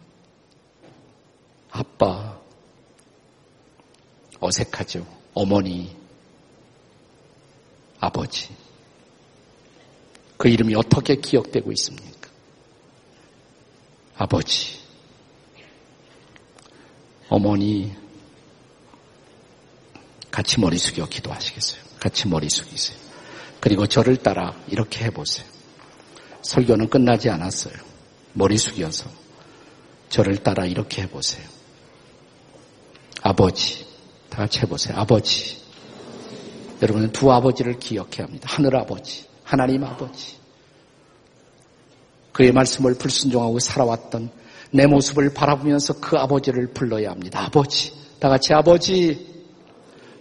[1.70, 2.40] 아빠,
[4.40, 5.06] 어색하죠.
[5.34, 5.94] 어머니,
[8.00, 8.56] 아버지.
[10.38, 12.30] 그 이름이 어떻게 기억되고 있습니까?
[14.16, 14.80] 아버지,
[17.30, 17.94] 어머니
[20.32, 21.82] 같이 머리 숙여 기도하시겠어요?
[22.00, 22.98] 같이 머리 숙이세요.
[23.60, 25.46] 그리고 저를 따라 이렇게 해보세요.
[26.42, 27.74] 설교는 끝나지 않았어요.
[28.34, 29.10] 머리 숙여서
[30.10, 31.44] 저를 따라 이렇게 해보세요.
[33.22, 33.86] 아버지,
[34.30, 34.98] 다 같이 해보세요.
[34.98, 35.58] 아버지.
[36.82, 38.48] 여러분은 두 아버지를 기억해야 합니다.
[38.52, 40.36] 하늘 아버지, 하나님 아버지.
[42.34, 44.30] 그의 말씀을 불순종하고 살아왔던
[44.76, 47.46] 내 모습을 바라보면서 그 아버지를 불러야 합니다.
[47.46, 47.94] 아버지.
[48.20, 49.46] 다 같이 아버지.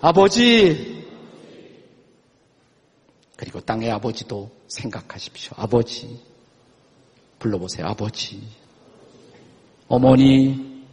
[0.01, 1.05] 아버지.
[3.37, 5.55] 그리고 땅의 아버지도 생각하십시오.
[5.57, 6.21] 아버지.
[7.41, 7.87] 불러보세요.
[7.87, 8.41] 아버지.
[9.89, 10.85] 어머니.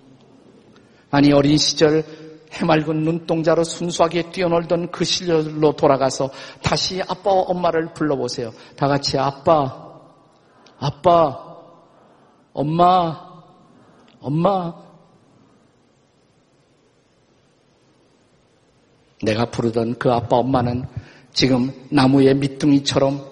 [1.11, 2.03] 아니, 어린 시절
[2.51, 6.31] 해맑은 눈동자로 순수하게 뛰어놀던 그 시절로 돌아가서
[6.63, 8.51] 다시 아빠와 엄마를 불러보세요.
[8.75, 10.01] 다 같이 아빠,
[10.79, 11.57] 아빠,
[12.53, 13.30] 엄마,
[14.21, 14.73] 엄마,
[19.23, 20.85] 내가 부르던 그 아빠 엄마는
[21.33, 23.31] 지금 나무의 밑둥이처럼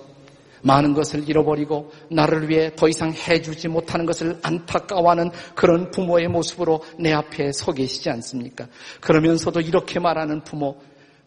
[0.62, 7.14] 많은 것을 잃어버리고 나를 위해 더 이상 해주지 못하는 것을 안타까워하는 그런 부모의 모습으로 내
[7.14, 8.68] 앞에 서 계시지 않습니까?
[9.00, 10.78] 그러면서도 이렇게 말하는 부모,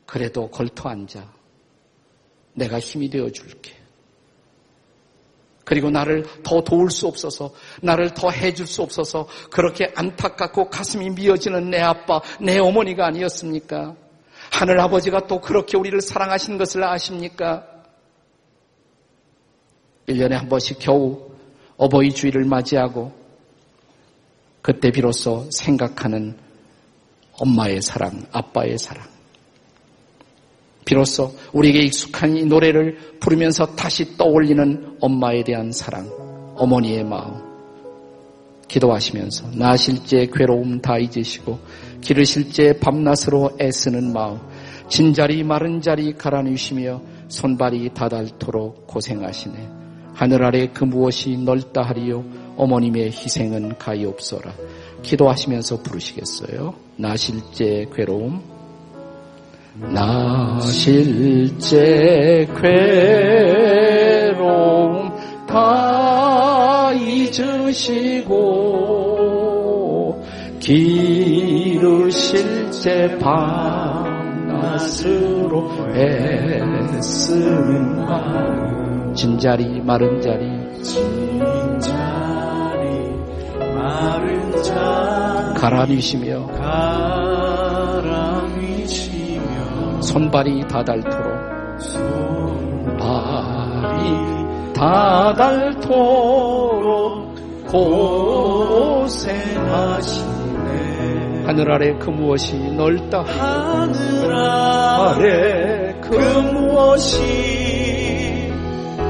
[0.04, 1.32] 그래도 걸터 앉아.
[2.54, 3.81] 내가 힘이 되어 줄게.
[5.72, 11.70] 그리고 나를 더 도울 수 없어서, 나를 더 해줄 수 없어서 그렇게 안타깝고 가슴이 미어지는
[11.70, 13.96] 내 아빠, 내 어머니가 아니었습니까?
[14.50, 17.66] 하늘 아버지가 또 그렇게 우리를 사랑하신 것을 아십니까?
[20.08, 21.30] 1년에 한 번씩 겨우
[21.78, 23.10] 어버이 주일을 맞이하고
[24.60, 26.36] 그때 비로소 생각하는
[27.32, 29.11] 엄마의 사랑, 아빠의 사랑.
[30.84, 36.08] 비로소 우리에게 익숙한 이 노래를 부르면서 다시 떠올리는 엄마에 대한 사랑,
[36.56, 37.34] 어머니의 마음.
[38.68, 41.58] 기도하시면서 나 실 제 괴로움 다 잊으시고
[42.00, 44.38] 기르실 제 밤낮으로 애쓰는 마음,
[44.88, 49.68] 진자리 마른 자리 갈아누시며 손발이 다닳도록 고생하시네.
[50.14, 52.24] 하늘 아래 그 무엇이 넓다 하리요
[52.56, 54.52] 어머님의 희생은 가이없어라.
[55.02, 56.74] 기도하시면서 부르시겠어요?
[56.96, 58.51] 나 실 제 괴로움
[59.74, 62.46] 나 실제
[64.30, 65.10] 괴로움
[65.46, 68.28] 다 잊으시고
[70.60, 74.42] 기르실 제 밤낮으로
[76.90, 79.14] 애쓰는 마음.
[79.14, 80.44] 진자리 마른 자리.
[80.82, 81.88] 진자리
[83.74, 86.46] 마른 자리 가라미시며
[90.02, 91.80] 손발이 다닳도록.
[91.80, 93.02] 손발이
[94.74, 96.02] 다닳도록
[97.70, 99.52] 고생하시네.
[101.46, 103.22] 하늘 아래 그 무엇이 넓다?
[103.22, 106.14] 하늘 아래 그
[106.52, 107.20] 무엇이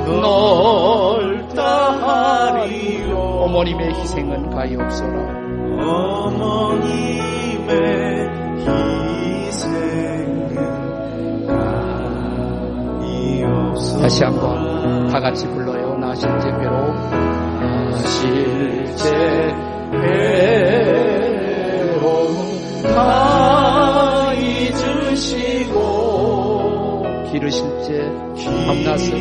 [0.07, 1.63] 넓다
[2.53, 3.17] 하리요?
[3.19, 5.43] 어머님의 희생은 가이없어라.
[6.33, 7.23] 어머님의
[14.13, 15.97] 다시 한번 다 같이 불러요.
[15.97, 16.95] 나 실제 괴로움.
[18.05, 19.11] 실제
[21.91, 22.13] 괴로움
[22.95, 24.33] 다
[25.17, 28.07] 지고 기르실 때
[28.67, 29.17] 밤낮으로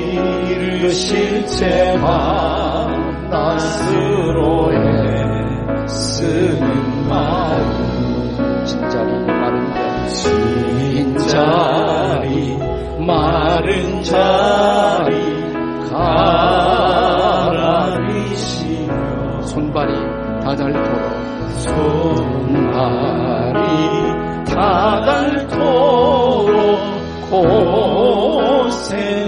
[0.48, 1.98] 기르실 때
[3.22, 3.72] 밤낮으로
[5.86, 7.81] 애쓰는 마음
[13.06, 15.16] 마른 자리
[17.92, 19.94] 가라비시며 손발이
[20.44, 20.82] 다 닳도록
[21.58, 22.52] 손발이
[24.46, 26.80] 다 닳도록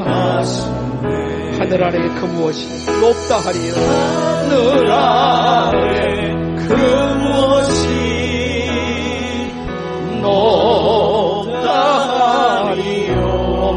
[0.03, 1.07] 고생하시네
[1.57, 2.67] 하늘 아래 그 무엇이
[3.01, 3.73] 높다 하리요?
[3.75, 7.83] 하늘 아래 그 무엇이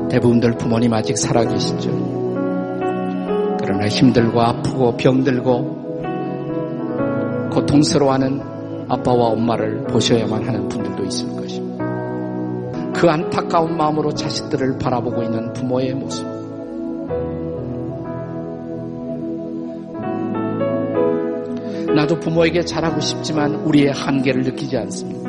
[0.00, 0.08] 음.
[0.08, 1.90] 대부분들 부모님 아직 살아계시죠.
[3.60, 5.87] 그러나 힘들고 아프고 병들고
[7.50, 8.40] 고통스러워하는
[8.88, 11.84] 아빠와 엄마를 보셔야만 하는 분들도 있을 것입니다.
[12.94, 16.26] 그 안타까운 마음으로 자식들을 바라보고 있는 부모의 모습.
[21.94, 25.28] 나도 부모에게 잘하고 싶지만 우리의 한계를 느끼지 않습니다.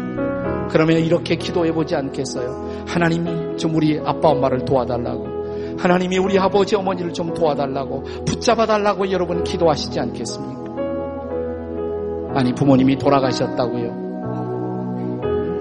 [0.70, 2.86] 그러면 이렇게 기도해 보지 않겠어요?
[2.88, 5.40] 하나님이 좀 우리 아빠 엄마를 도와달라고.
[5.80, 10.69] 하나님이 우리 아버지 어머니를 좀 도와달라고 붙잡아 달라고 여러분 기도하시지 않겠습니까?
[12.34, 14.10] 아니 부모님이 돌아가셨다고요.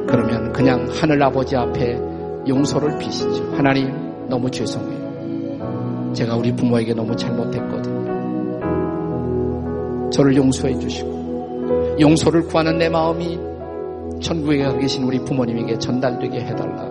[0.07, 1.99] 그러면 그냥 하늘 아버지 앞에
[2.47, 3.53] 용서를 비시죠.
[3.55, 3.93] 하나님
[4.29, 6.13] 너무 죄송해요.
[6.15, 7.99] 제가 우리 부모에게 너무 잘못했거든요.
[10.11, 13.39] 저를 용서해 주시고 용서를 구하는 내 마음이
[14.21, 16.89] 천국에 가 계신 우리 부모님에게 전달되게 해달라.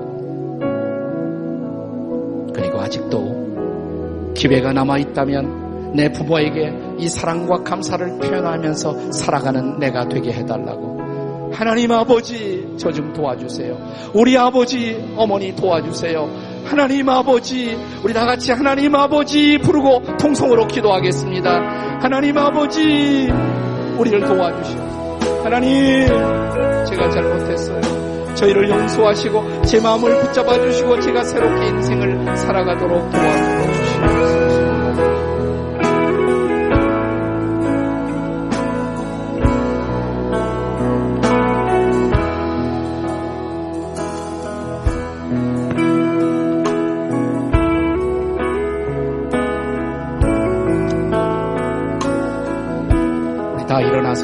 [2.53, 10.97] 그리고 아직도 기회가 남아 있다면 내 부모에게 이 사랑과 감사를 표현하면서 살아가는 내가 되게 해달라고.
[11.53, 13.77] 하나님 아버지, 저 좀 도와주세요.
[14.13, 16.29] 우리 아버지, 어머니 도와주세요.
[16.65, 21.99] 하나님 아버지, 우리 다 같이 하나님 아버지 부르고 통성으로 기도하겠습니다.
[22.01, 23.29] 하나님 아버지,
[23.97, 24.79] 우리를 도와주시오.
[25.43, 26.07] 하나님,
[26.85, 27.81] 제가 잘못했어요.
[28.35, 34.36] 저희를 용서하시고 제 마음을 붙잡아 주시고 제가 새롭게 인생을 살아가도록 도와주시옵소서.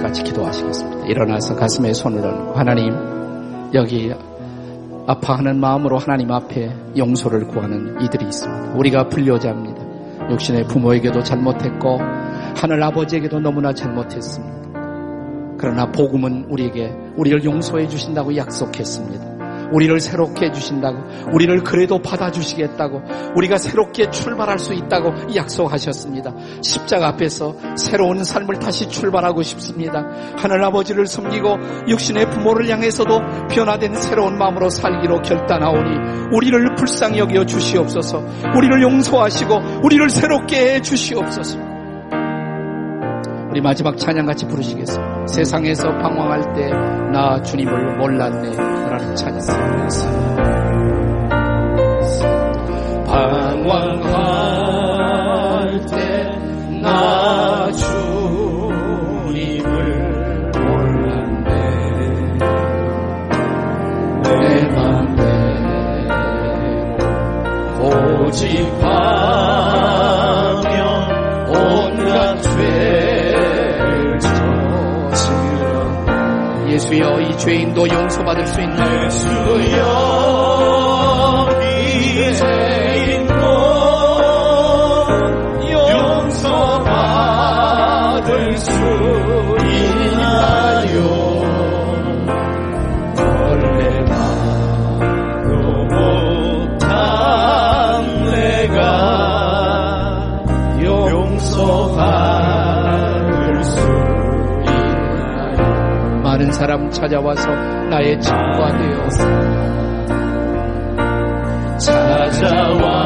[0.03, 1.07] 같이 기도하시겠습니다.
[1.07, 2.93] 일어나서 가슴에 손을 얹고 하나님
[3.73, 4.13] 여기
[5.07, 8.73] 아파하는 마음으로 하나님 앞에 용서를 구하는 이들이 있습니다.
[8.73, 10.29] 우리가 불효자입니다.
[10.29, 11.99] 육신의 부모에게도 잘못했고
[12.55, 14.53] 하늘 아버지에게도 너무나 잘못했습니다.
[15.57, 19.32] 그러나 복음은 우리에게 우리를 용서해 주신다고 약속했습니다.
[19.73, 23.01] 우리를 새롭게 해주신다고, 우리를 그래도 받아주시겠다고,
[23.35, 26.33] 우리가 새롭게 출발할 수 있다고 약속하셨습니다.
[26.61, 30.05] 십자가 앞에서 새로운 삶을 다시 출발하고 싶습니다.
[30.37, 31.57] 하늘 아버지를 섬기고
[31.87, 38.23] 육신의 부모를 향해서도 변화된 새로운 마음으로 살기로 결단하오니 우리를 불쌍히 여겨 주시옵소서,
[38.55, 41.72] 우리를 용서하시고 우리를 새롭게 해 주시옵소서.
[43.53, 45.27] 우리 마지막 찬양 같이 부르시겠습니다.
[45.27, 46.71] 세상에서 방황할 때
[47.13, 49.39] 나 주님을 몰랐네 라는 찬양.
[54.01, 56.33] 방황할 때
[56.81, 59.61] 나 주님을
[60.57, 61.51] 몰랐네
[64.23, 66.23] 내 맘대로
[68.25, 69.42] 고집하
[76.93, 79.05] 예수여 이 죄인도 용서받을 수 있나요?
[79.05, 79.83] 예수여
[81.61, 83.43] 이 죄인도
[86.21, 87.17] 용서받을
[88.57, 88.71] 수
[89.65, 91.01] 있나요
[96.69, 96.81] 못한
[98.31, 98.81] 내가
[100.83, 102.32] 용서받
[106.53, 107.49] 사람 찾아와서
[107.89, 109.23] 나의 친구가 되어서
[111.77, 113.02] 찾아와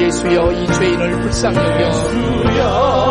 [0.00, 3.01] 예수여 이 죄인을 불쌍히 여겨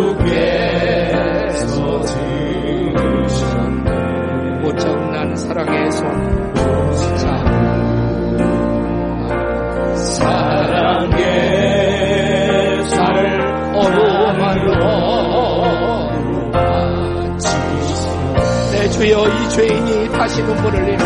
[0.00, 2.00] 예수께서
[2.94, 3.90] 들으셨네
[4.60, 6.08] 무척난 사랑의 손
[7.16, 7.26] 자,
[9.94, 11.20] 사랑의
[12.90, 13.40] 나를
[13.74, 14.70] 어루만로
[18.72, 21.04] 내 주여 이 죄인이 다시 눈물을 흘리며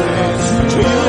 [0.68, 1.03] 주여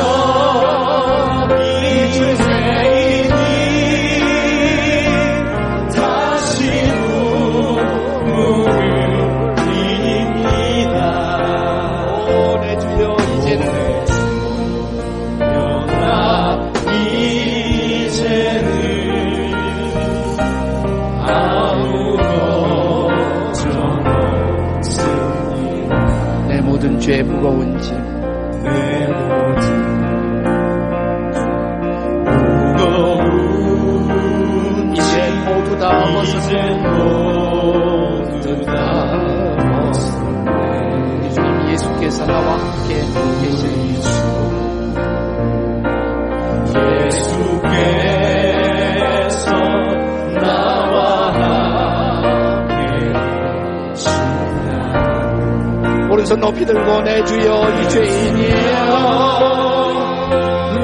[56.25, 58.55] 손 높이 들고 내 주여 이 죄인이여.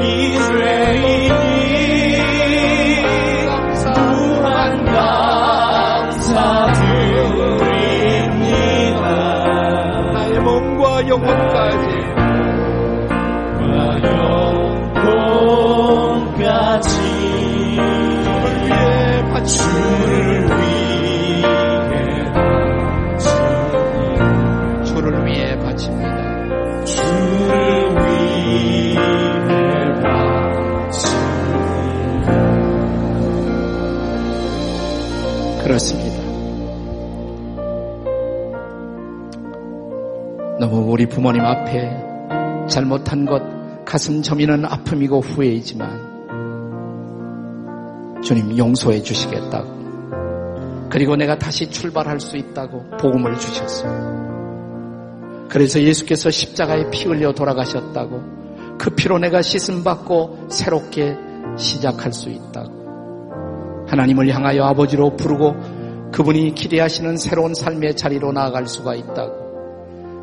[0.04, 1.42] 이 죄인이
[4.12, 6.22] 무한 감사드립니다
[10.14, 11.88] 나의 몸과 영혼까지.
[16.02, 16.90] 영혼까지
[18.44, 20.31] 위에 바치 주
[40.92, 43.42] 우리 부모님 앞에 잘못한 것
[43.86, 46.12] 가슴 저미는 아픔이고 후회이지만
[48.22, 50.90] 주님 용서해 주시겠다고.
[50.90, 55.48] 그리고 내가 다시 출발할 수 있다고 복음을 주셨어요.
[55.48, 61.16] 그래서 예수께서 십자가에 피 흘려 돌아가셨다고 그 피로 내가 씻음 받고 새롭게
[61.56, 63.86] 시작할 수 있다고.
[63.88, 65.56] 하나님을 향하여 아버지로 부르고
[66.12, 69.41] 그분이 기대하시는 새로운 삶의 자리로 나아갈 수가 있다고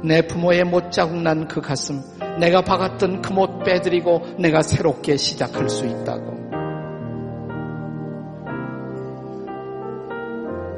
[0.05, 2.03] 내 부모의 못 자국 난 그 가슴
[2.39, 6.39] 내가 박았던 그 못 빼드리고 내가 새롭게 시작할 수 있다고.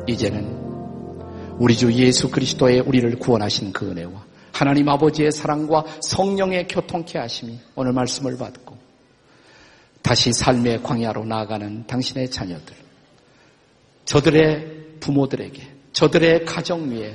[0.07, 0.59] 이제는
[1.59, 7.93] 우리 주 예수 그리스도의 우리를 구원하신 그 은혜와 하나님 아버지의 사랑과 성령의 교통케 하심이 오늘
[7.93, 8.77] 말씀을 받고
[10.03, 12.75] 다시 삶의 광야로 나아가는 당신의 자녀들,
[14.07, 15.62] 저들의 부모들에게,
[15.93, 17.14] 저들의 가정 위에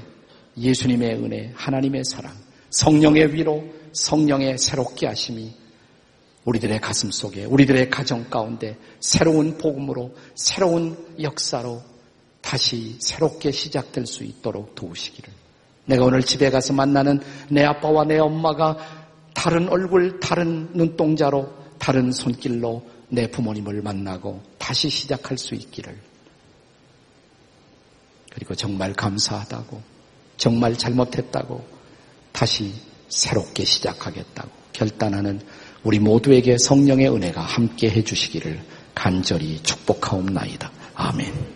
[0.57, 2.33] 예수님의 은혜, 하나님의 사랑,
[2.69, 5.53] 성령의 위로, 성령의 새롭게 하심이
[6.45, 11.81] 우리들의 가슴 속에, 우리들의 가정 가운데 새로운 복음으로, 새로운 역사로
[12.41, 15.33] 다시 새롭게 시작될 수 있도록 도우시기를.
[15.85, 18.77] 내가 오늘 집에 가서 만나는 내 아빠와 내 엄마가
[19.33, 25.97] 다른 얼굴, 다른 눈동자로, 다른 손길로 내 부모님을 만나고 다시 시작할 수 있기를.
[28.31, 29.94] 그리고 정말 감사하다고,
[30.37, 31.63] 정말 잘못했다고,
[32.31, 32.73] 다시
[33.07, 35.41] 새롭게 시작하겠다고 결단하는
[35.83, 38.59] 우리 모두에게 성령의 은혜가 함께 해주시기를
[38.93, 40.71] 간절히 축복하옵나이다.
[40.95, 41.54] 아멘.